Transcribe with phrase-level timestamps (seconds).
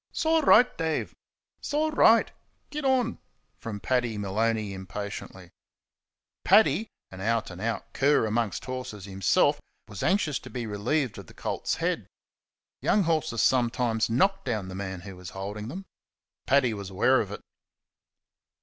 [0.15, 1.13] "'S all right, Dave;
[1.61, 2.31] 's all right
[2.71, 3.19] git on!"
[3.59, 5.51] From Paddy Maloney, impatiently.
[6.43, 11.27] Paddy, an out and out cur amongst horses himself, was anxious to be relieved of
[11.27, 12.07] the colt's head.
[12.81, 15.85] Young horses sometimes knock down the man who is holding them.
[16.47, 17.41] Paddy was aware of it.